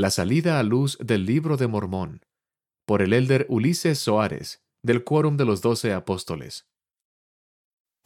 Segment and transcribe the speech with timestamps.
[0.00, 2.22] La salida a luz del libro de Mormón,
[2.86, 6.64] por el elder Ulises Soares, del Quórum de los Doce Apóstoles.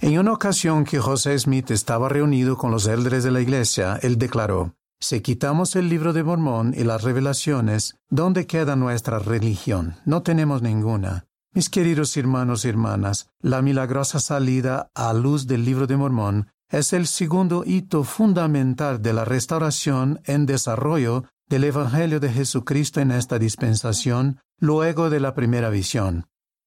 [0.01, 4.19] En una ocasión que José Smith estaba reunido con los élderes de la iglesia, él
[4.19, 9.95] declaró, Si quitamos el libro de Mormón y las revelaciones, ¿dónde queda nuestra religión?
[10.04, 11.26] No tenemos ninguna.
[11.53, 16.92] Mis queridos hermanos y hermanas, la milagrosa salida a luz del libro de Mormón es
[16.92, 23.39] el segundo hito fundamental de la restauración en desarrollo del Evangelio de Jesucristo en esta
[23.39, 26.27] dispensación, luego de la primera visión.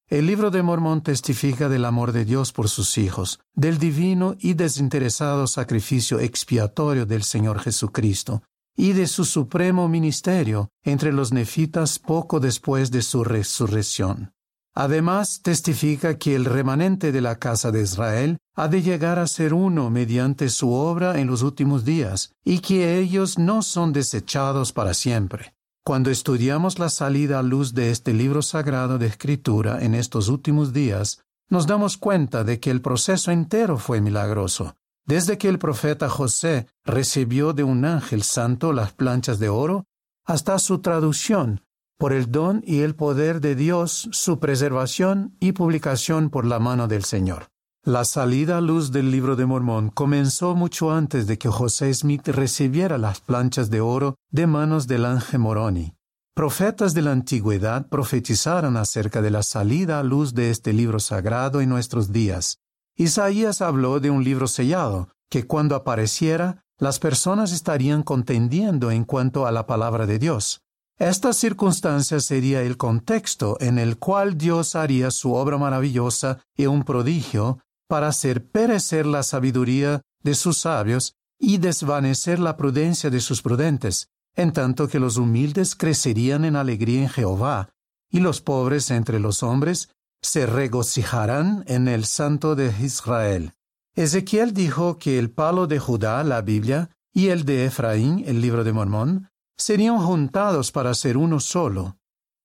[0.09, 4.53] El libro de Mormón testifica del amor de Dios por sus hijos, del divino y
[4.53, 8.41] desinteresado sacrificio expiatorio del Señor Jesucristo,
[8.77, 14.31] y de su supremo ministerio entre los nefitas poco después de su resurrección.
[14.79, 19.55] Además, testifica que el remanente de la casa de Israel ha de llegar a ser
[19.55, 24.93] uno mediante su obra en los últimos días, y que ellos no son desechados para
[24.93, 25.55] siempre.
[25.83, 30.73] Cuando estudiamos la salida a luz de este libro sagrado de escritura en estos últimos
[30.73, 34.75] días, nos damos cuenta de que el proceso entero fue milagroso.
[35.07, 39.85] Desde que el profeta José recibió de un ángel santo las planchas de oro,
[40.23, 41.63] hasta su traducción
[41.97, 46.87] por el don y el poder de Dios, su preservación y publicación por la mano
[46.87, 47.47] del Señor.
[47.83, 52.27] La salida a luz del libro de Mormón comenzó mucho antes de que José Smith
[52.27, 55.93] recibiera las planchas de oro de manos del ángel Moroni.
[56.35, 61.61] Profetas de la antigüedad profetizaron acerca de la salida a luz de este libro sagrado
[61.61, 62.59] en nuestros días.
[62.95, 69.47] Isaías habló de un libro sellado, que cuando apareciera, las personas estarían contendiendo en cuanto
[69.47, 70.61] a la palabra de Dios.
[70.99, 76.83] Esta circunstancia sería el contexto en el cual Dios haría su obra maravillosa y un
[76.83, 83.43] prodigio para hacer perecer la sabiduría de sus sabios y desvanecer la prudencia de sus
[83.43, 87.69] prudentes, en tanto que los humildes crecerían en alegría en Jehová,
[88.09, 89.89] y los pobres entre los hombres
[90.23, 93.53] se regocijarán en el Santo de Israel.
[93.95, 98.63] Ezequiel dijo que el palo de Judá, la Biblia, y el de Efraín, el libro
[98.63, 101.97] de Mormón, serían juntados para ser uno solo.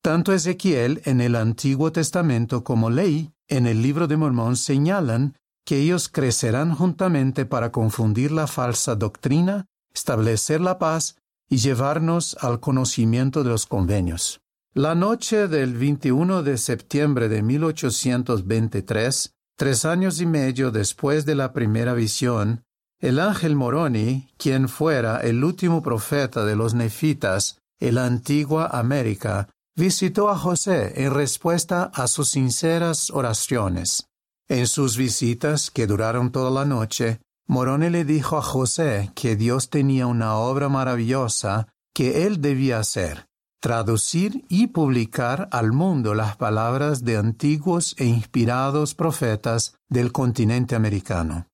[0.03, 5.79] Tanto Ezequiel en el Antiguo Testamento como Ley en el libro de Mormón señalan que
[5.79, 11.17] ellos crecerán juntamente para confundir la falsa doctrina, establecer la paz
[11.49, 14.41] y llevarnos al conocimiento de los convenios.
[14.75, 21.53] La noche del 21 de septiembre de 1823, tres años y medio después de la
[21.53, 22.65] primera visión,
[23.03, 29.49] el ángel Moroni, quien fuera el último profeta de los nefitas en la antigua América,
[29.77, 34.07] visitó a José en respuesta a sus sinceras oraciones.
[34.49, 39.69] En sus visitas, que duraron toda la noche, Moroni le dijo a José que Dios
[39.69, 43.27] tenía una obra maravillosa que él debía hacer,
[43.61, 51.47] traducir y publicar al mundo las palabras de antiguos e inspirados profetas del continente americano.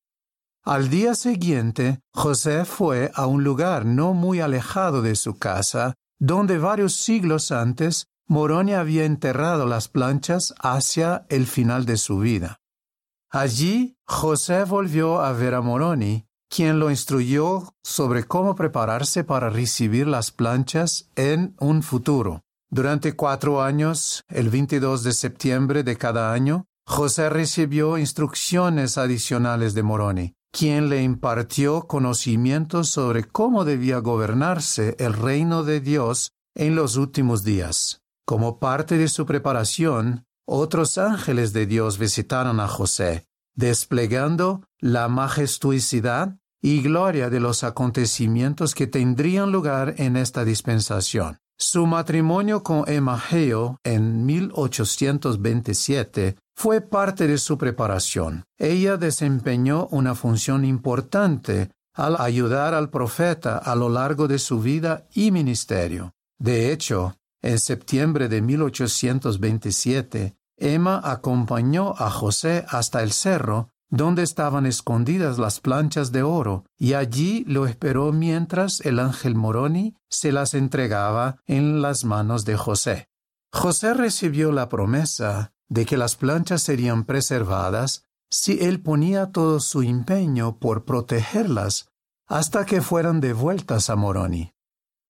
[0.68, 6.58] Al día siguiente, José fue a un lugar no muy alejado de su casa, donde
[6.58, 12.58] varios siglos antes Moroni había enterrado las planchas hacia el final de su vida.
[13.30, 20.06] Allí, José volvió a ver a Moroni, quien lo instruyó sobre cómo prepararse para recibir
[20.06, 22.42] las planchas en un futuro.
[22.68, 29.82] Durante cuatro años, el 22 de septiembre de cada año, José recibió instrucciones adicionales de
[29.82, 36.96] Moroni quien le impartió conocimientos sobre cómo debía gobernarse el reino de Dios en los
[36.96, 38.02] últimos días.
[38.26, 46.36] Como parte de su preparación, otros ángeles de Dios visitaron a José, desplegando la majestuosidad
[46.60, 51.38] y gloria de los acontecimientos que tendrían lugar en esta dispensación.
[51.56, 58.44] Su matrimonio con Emageo en 1827 fue parte de su preparación.
[58.58, 65.06] Ella desempeñó una función importante al ayudar al profeta a lo largo de su vida
[65.14, 66.14] y ministerio.
[66.36, 74.66] De hecho, en septiembre de 1827, Emma acompañó a José hasta el cerro donde estaban
[74.66, 80.54] escondidas las planchas de oro, y allí lo esperó mientras el ángel Moroni se las
[80.54, 83.06] entregaba en las manos de José.
[83.52, 89.82] José recibió la promesa de que las planchas serían preservadas si él ponía todo su
[89.82, 91.88] empeño por protegerlas
[92.26, 94.52] hasta que fueran devueltas a Moroni.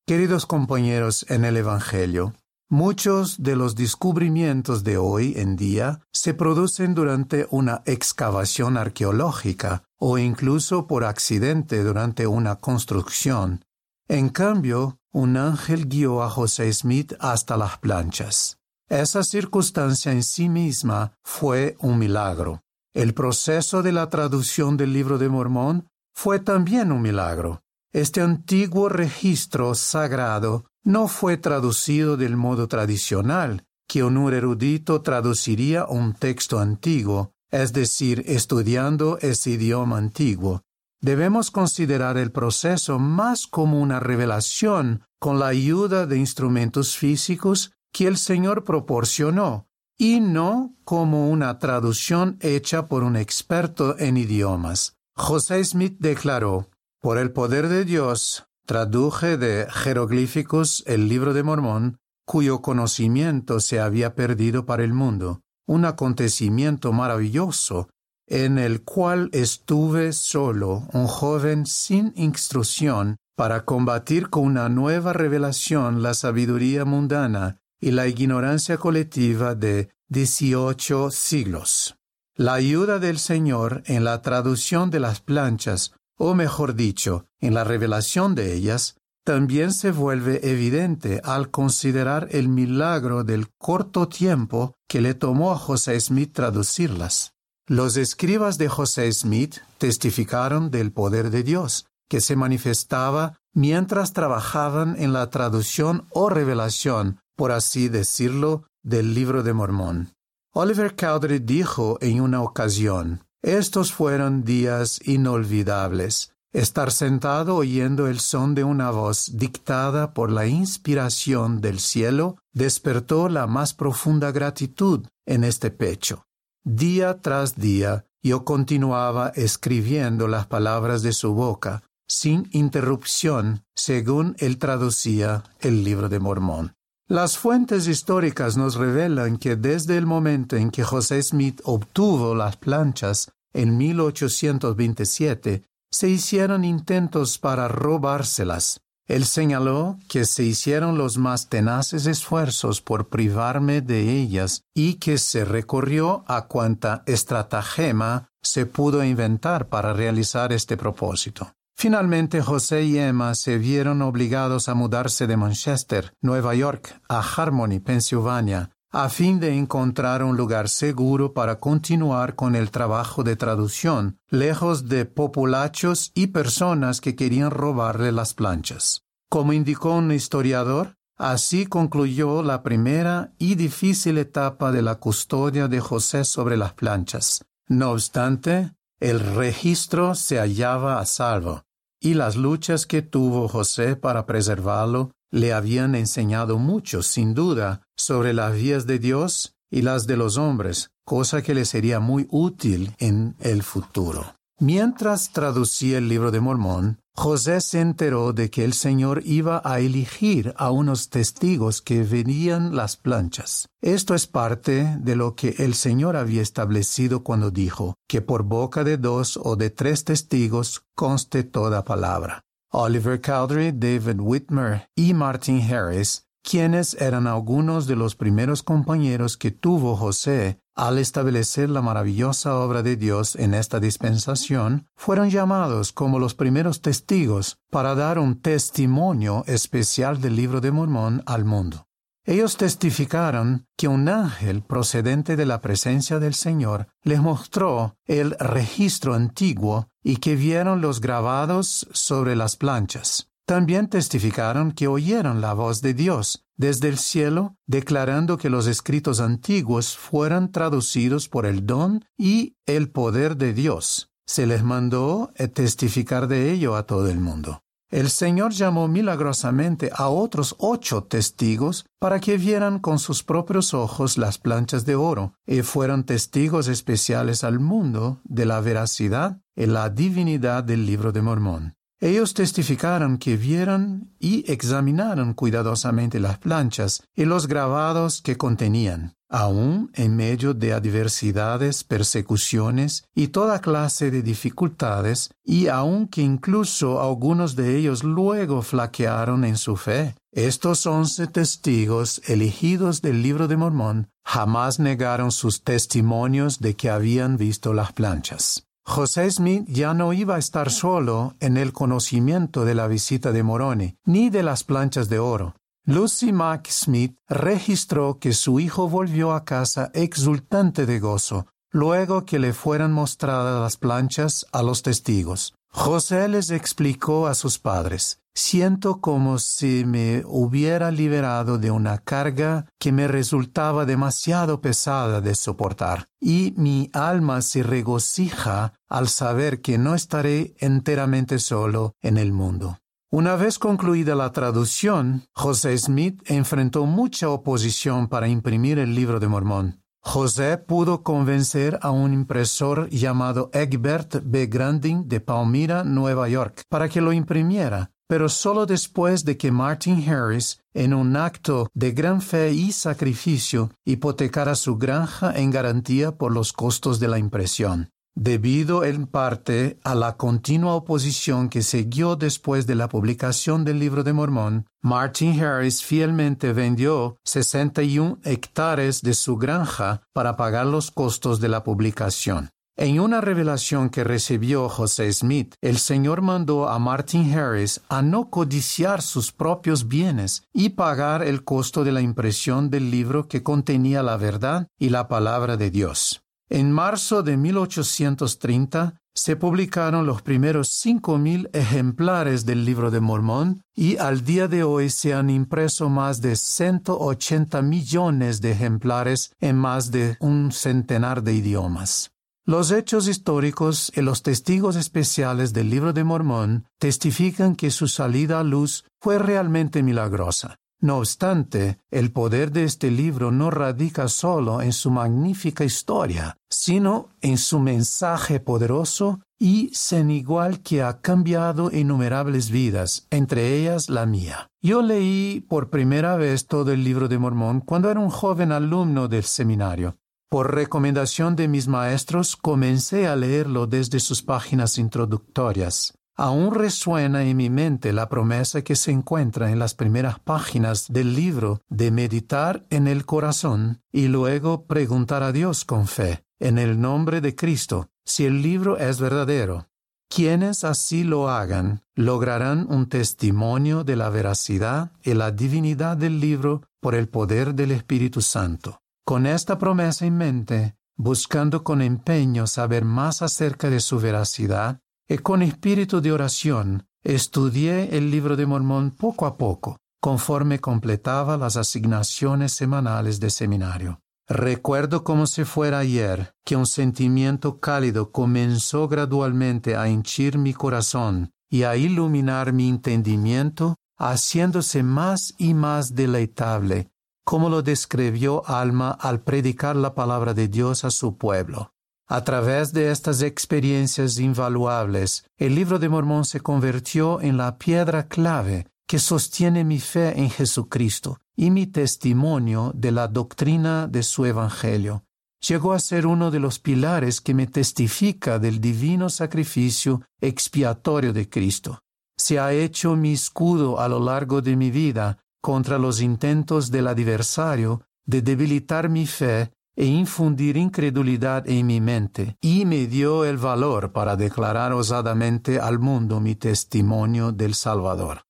[0.07, 2.35] Queridos compañeros en el Evangelio,
[2.71, 10.19] Muchos de los descubrimientos de hoy en día se producen durante una excavación arqueológica o
[10.19, 13.65] incluso por accidente durante una construcción.
[14.07, 18.59] En cambio, un ángel guió a José Smith hasta las planchas.
[18.89, 22.63] Esa circunstancia en sí misma fue un milagro.
[22.95, 27.61] El proceso de la traducción del libro de Mormón fue también un milagro.
[27.93, 36.15] Este antiguo registro sagrado no fue traducido del modo tradicional, que un erudito traduciría un
[36.15, 40.63] texto antiguo, es decir, estudiando ese idioma antiguo.
[41.01, 48.07] Debemos considerar el proceso más como una revelación con la ayuda de instrumentos físicos que
[48.07, 49.69] el Señor proporcionó,
[49.99, 54.97] y no como una traducción hecha por un experto en idiomas.
[55.17, 56.71] José Smith declaró,
[57.01, 63.81] Por el poder de Dios, traduje de jeroglíficos el libro de Mormón, cuyo conocimiento se
[63.81, 67.89] había perdido para el mundo, un acontecimiento maravilloso
[68.29, 76.03] en el cual estuve solo, un joven sin instrucción, para combatir con una nueva revelación
[76.03, 81.97] la sabiduría mundana y la ignorancia colectiva de dieciocho siglos.
[82.35, 87.65] La ayuda del Señor en la traducción de las planchas, o mejor dicho, en la
[87.65, 95.01] revelación de ellas, también se vuelve evidente al considerar el milagro del corto tiempo que
[95.01, 97.35] le tomó a José Smith traducirlas.
[97.67, 104.97] Los escribas de José Smith testificaron del poder de Dios, que se manifestaba mientras trabajaban
[104.99, 110.13] en la traducción o revelación, por así decirlo, del libro de Mormón.
[110.53, 116.33] Oliver Cowdery dijo en una ocasión, estos fueron días inolvidables.
[116.53, 123.29] Estar sentado oyendo el son de una voz dictada por la inspiración del cielo despertó
[123.29, 126.25] la más profunda gratitud en este pecho.
[126.65, 134.59] Día tras día yo continuaba escribiendo las palabras de su boca, sin interrupción, según él
[134.59, 136.78] traducía el libro de Mormón.
[137.11, 142.59] Las fuentes históricas nos revelan que desde el momento en que José Smith obtuvo las
[142.59, 148.83] planchas en 1827, se hicieron intentos para robárselas.
[149.07, 155.17] Él señaló que se hicieron los más tenaces esfuerzos por privarme de ellas y que
[155.17, 161.55] se recorrió a cuanta estratagema se pudo inventar para realizar este propósito.
[161.81, 167.79] Finalmente José y Emma se vieron obligados a mudarse de Manchester, Nueva York, a Harmony,
[167.79, 174.19] Pensilvania, a fin de encontrar un lugar seguro para continuar con el trabajo de traducción,
[174.29, 179.05] lejos de populachos y personas que querían robarle las planchas.
[179.31, 185.79] Como indicó un historiador, así concluyó la primera y difícil etapa de la custodia de
[185.79, 187.45] José sobre las planchas.
[187.69, 191.68] No obstante, el registro se hallaba a salvo
[192.01, 198.33] y las luchas que tuvo José para preservarlo le habían enseñado mucho, sin duda, sobre
[198.33, 202.95] las vías de Dios y las de los hombres, cosa que le sería muy útil
[202.99, 204.35] en el futuro.
[204.61, 209.81] Mientras traducía el libro de Mormón, José se enteró de que el Señor iba a
[209.81, 213.67] elegir a unos testigos que venían las planchas.
[213.83, 218.85] Esto es parte de lo que el Señor había establecido cuando dijo que por boca
[218.85, 222.43] de dos o de tres testigos conste toda palabra.
[222.71, 229.51] Oliver Cowdery, David Whitmer y Martin Harris quienes eran algunos de los primeros compañeros que
[229.51, 236.19] tuvo José al establecer la maravillosa obra de Dios en esta dispensación, fueron llamados como
[236.19, 241.87] los primeros testigos para dar un testimonio especial del libro de Mormón al mundo.
[242.25, 249.13] Ellos testificaron que un ángel procedente de la presencia del Señor les mostró el registro
[249.13, 253.28] antiguo y que vieron los grabados sobre las planchas.
[253.49, 259.21] También testificaron que oyeron la voz de Dios desde el cielo, declarando que los escritos
[259.21, 264.11] antiguos fueran traducidos por el don y el poder de Dios.
[264.27, 267.63] Se les mandó testificar de ello a todo el mundo.
[267.91, 274.19] El Señor llamó milagrosamente a otros ocho testigos para que vieran con sus propios ojos
[274.19, 279.89] las planchas de oro y fueron testigos especiales al mundo de la veracidad y la
[279.89, 281.78] divinidad del libro de Mormón.
[282.01, 289.91] Ellos testificaron que vieron y examinaron cuidadosamente las planchas y los grabados que contenían, aun
[289.95, 297.57] en medio de adversidades, persecuciones y toda clase de dificultades, y aun que incluso algunos
[297.57, 300.15] de ellos luego flaquearon en su fe.
[300.31, 307.39] Estos once testigos elegidos del libro de Mormón jamás negaron sus testimonios de que habían
[307.39, 308.68] visto las planchas.
[308.89, 313.43] José Smith ya no iba a estar solo en el conocimiento de la visita de
[313.43, 315.55] Moroni, ni de las planchas de oro.
[315.85, 322.39] Lucy Mack Smith registró que su hijo volvió a casa exultante de gozo, luego que
[322.39, 325.53] le fueran mostradas las planchas a los testigos.
[325.71, 332.67] José les explicó a sus padres, siento como si me hubiera liberado de una carga
[332.79, 339.79] que me resultaba demasiado pesada de soportar, y mi alma se regocija al saber que
[339.79, 342.79] no estaré enteramente solo en el mundo.
[343.11, 349.29] Una vez concluida la traducción, José Smith enfrentó mucha oposición para imprimir el libro de
[349.29, 349.81] Mormón.
[350.11, 354.47] José pudo convencer a un impresor llamado Egbert B.
[354.47, 360.03] Grandin de Palmyra, Nueva York, para que lo imprimiera, pero solo después de que Martin
[360.09, 366.33] Harris, en un acto de gran fe y sacrificio, hipotecara su granja en garantía por
[366.33, 372.67] los costos de la impresión debido en parte a la continua oposición que siguió después
[372.67, 379.37] de la publicación del libro de Mormón, Martin Harris fielmente vendió 61 hectáreas de su
[379.37, 382.51] granja para pagar los costos de la publicación.
[382.77, 388.31] En una revelación que recibió José Smith, el Señor mandó a Martin Harris a no
[388.31, 394.03] codiciar sus propios bienes y pagar el costo de la impresión del libro que contenía
[394.03, 396.23] la verdad y la palabra de Dios.
[396.51, 403.63] En marzo de 1830 se publicaron los primeros cinco mil ejemplares del libro de Mormón
[403.75, 409.57] y al día de hoy se han impreso más de 180 millones de ejemplares en
[409.57, 412.13] más de un centenar de idiomas.
[412.47, 418.41] Los hechos históricos y los testigos especiales del libro de Mormón testifican que su salida
[418.41, 420.57] a luz fue realmente milagrosa.
[420.81, 427.09] No obstante, el poder de este libro no radica solo en su magnífica historia, sino
[427.21, 434.07] en su mensaje poderoso y sin igual que ha cambiado innumerables vidas, entre ellas la
[434.07, 434.51] mía.
[434.63, 439.09] Yo leí por primera vez todo el libro de Mormón cuando era un joven alumno
[439.09, 439.97] del seminario.
[440.31, 445.98] Por recomendación de mis maestros comencé a leerlo desde sus páginas introductorias.
[446.21, 451.15] Aún resuena en mi mente la promesa que se encuentra en las primeras páginas del
[451.15, 456.81] libro de meditar en el corazón y luego preguntar a Dios con fe, en el
[456.81, 459.69] nombre de Cristo, si el libro es verdadero.
[460.09, 466.63] Quienes así lo hagan lograrán un testimonio de la veracidad y la divinidad del libro
[466.81, 468.83] por el poder del Espíritu Santo.
[469.05, 475.19] Con esta promesa en mente, buscando con empeño saber más acerca de su veracidad, y
[475.19, 481.57] con espíritu de oración estudié el libro de Mormón poco a poco, conforme completaba las
[481.57, 484.01] asignaciones semanales de seminario.
[484.29, 491.31] Recuerdo como si fuera ayer que un sentimiento cálido comenzó gradualmente a henchir mi corazón
[491.51, 496.91] y a iluminar mi entendimiento, haciéndose más y más deleitable,
[497.25, 501.73] como lo describió Alma al predicar la palabra de Dios a su pueblo.
[502.11, 508.09] A través de estas experiencias invaluables, el libro de Mormón se convirtió en la piedra
[508.09, 514.25] clave que sostiene mi fe en Jesucristo y mi testimonio de la doctrina de su
[514.25, 515.05] Evangelio.
[515.47, 521.29] Llegó a ser uno de los pilares que me testifica del divino sacrificio expiatorio de
[521.29, 521.81] Cristo.
[522.17, 526.89] Se ha hecho mi escudo a lo largo de mi vida contra los intentos del
[526.89, 533.39] adversario de debilitar mi fe e infundir incredulidad en mi mente, y me dio el
[533.39, 538.23] valor para declarar osadamente al mundo mi testimonio del Salvador.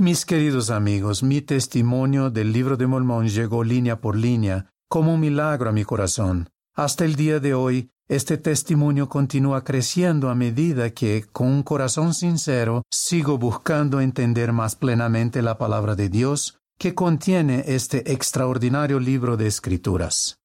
[0.00, 5.20] Mis queridos amigos, mi testimonio del libro de Mormón llegó línea por línea, como un
[5.20, 6.50] milagro a mi corazón.
[6.74, 12.12] Hasta el día de hoy, este testimonio continúa creciendo a medida que, con un corazón
[12.12, 19.36] sincero, sigo buscando entender más plenamente la palabra de Dios que contiene este extraordinario libro
[19.36, 20.37] de escrituras.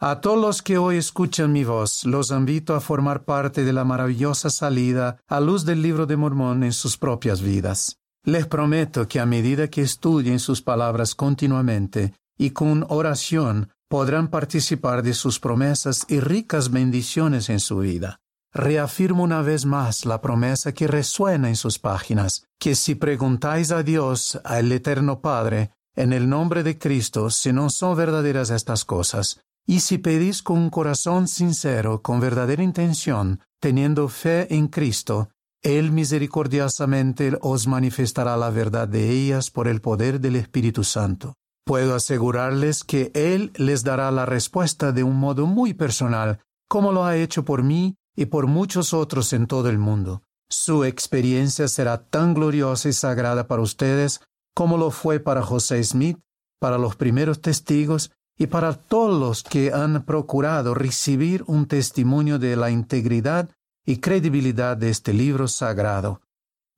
[0.00, 3.82] A todos los que hoy escuchan mi voz, los invito a formar parte de la
[3.82, 7.98] maravillosa salida a luz del libro de Mormón en sus propias vidas.
[8.22, 15.02] Les prometo que a medida que estudien sus palabras continuamente y con oración podrán participar
[15.02, 18.20] de sus promesas y ricas bendiciones en su vida.
[18.52, 23.82] Reafirmo una vez más la promesa que resuena en sus páginas, que si preguntáis a
[23.82, 29.40] Dios, al Eterno Padre, en el nombre de Cristo, si no son verdaderas estas cosas,
[29.68, 35.28] y si pedís con un corazón sincero, con verdadera intención, teniendo fe en Cristo,
[35.62, 41.34] Él misericordiosamente os manifestará la verdad de ellas por el poder del Espíritu Santo.
[41.66, 47.04] Puedo asegurarles que Él les dará la respuesta de un modo muy personal, como lo
[47.04, 50.22] ha hecho por mí y por muchos otros en todo el mundo.
[50.48, 54.22] Su experiencia será tan gloriosa y sagrada para ustedes
[54.54, 56.18] como lo fue para José Smith,
[56.58, 62.54] para los primeros testigos y para todos los que han procurado recibir un testimonio de
[62.56, 63.50] la integridad
[63.84, 66.22] y credibilidad de este libro sagrado.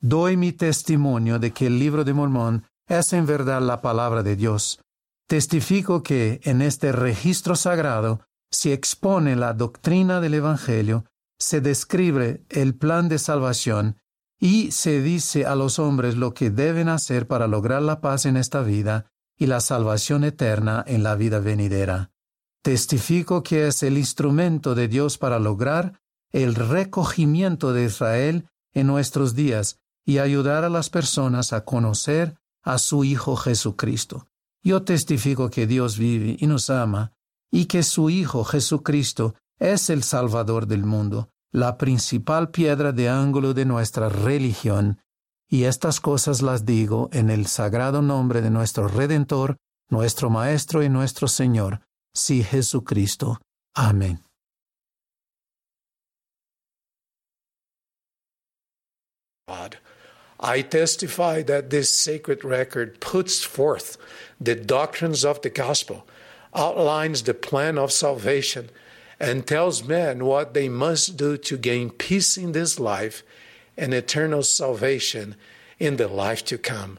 [0.00, 4.36] Doy mi testimonio de que el libro de Mormón es en verdad la palabra de
[4.36, 4.80] Dios.
[5.28, 11.04] Testifico que en este registro sagrado se expone la doctrina del Evangelio,
[11.38, 13.98] se describe el plan de salvación
[14.40, 18.38] y se dice a los hombres lo que deben hacer para lograr la paz en
[18.38, 19.10] esta vida
[19.40, 22.12] y la salvación eterna en la vida venidera.
[22.62, 25.98] Testifico que es el instrumento de Dios para lograr
[26.30, 32.76] el recogimiento de Israel en nuestros días y ayudar a las personas a conocer a
[32.76, 34.26] su Hijo Jesucristo.
[34.62, 37.12] Yo testifico que Dios vive y nos ama
[37.50, 43.54] y que su Hijo Jesucristo es el Salvador del mundo, la principal piedra de ángulo
[43.54, 44.98] de nuestra religión
[45.50, 49.56] y estas cosas las digo en el sagrado nombre de nuestro Redentor,
[49.90, 51.80] nuestro Maestro y nuestro Señor,
[52.14, 53.40] sí Jesucristo.
[53.74, 54.22] Amén.
[60.42, 63.98] I testify that this sacred record puts forth
[64.40, 66.06] the doctrines of the gospel,
[66.54, 68.70] outlines the plan of salvation,
[69.18, 73.22] and tells men what they must do to gain peace in this life
[73.80, 75.34] and eternal salvation
[75.78, 76.98] in the life to come.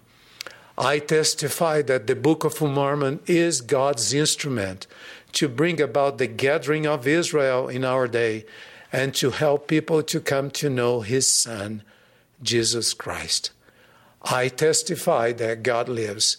[0.78, 4.88] I testify that the Book of Mormon is God's instrument
[5.34, 8.46] to bring about the gathering of Israel in our day
[8.92, 11.84] and to help people to come to know His Son,
[12.42, 13.52] Jesus Christ.
[14.24, 16.38] I testify that God lives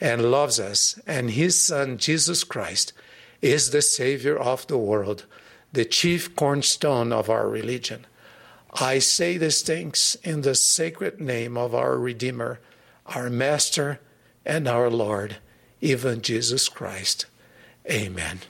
[0.00, 2.92] and loves us, and His Son, Jesus Christ,
[3.40, 5.24] is the Savior of the world,
[5.72, 8.06] the chief cornerstone of our religion.
[8.72, 12.60] I say these things in the sacred name of our Redeemer,
[13.06, 14.00] our Master,
[14.44, 15.36] and our Lord,
[15.80, 17.26] even Jesus Christ.
[17.90, 18.40] Amen.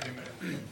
[0.00, 0.68] Amen.